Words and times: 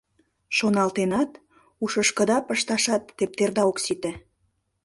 Шоналтенат, 0.57 1.31
ушышкыда 1.83 2.37
пышташат 2.47 3.03
тептерда 3.17 3.63
ок 3.69 3.77
сите. 3.83 4.11